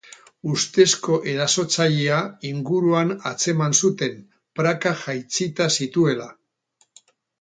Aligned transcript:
Ustezko 0.51 1.17
erasotzailea 1.33 2.17
inguruan 2.51 3.13
atzeman 3.33 3.77
zuten, 3.83 4.17
prakak 4.61 4.99
jaitsita 5.05 5.69
zituela. 5.79 6.31